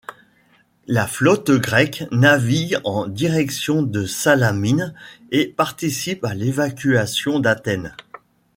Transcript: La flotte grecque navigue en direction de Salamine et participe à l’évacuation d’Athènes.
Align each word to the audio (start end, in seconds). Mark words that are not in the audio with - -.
La 0.87 1.05
flotte 1.05 1.51
grecque 1.51 2.05
navigue 2.11 2.79
en 2.85 3.05
direction 3.05 3.83
de 3.83 4.07
Salamine 4.07 4.95
et 5.29 5.45
participe 5.45 6.25
à 6.25 6.33
l’évacuation 6.33 7.39
d’Athènes. 7.39 7.95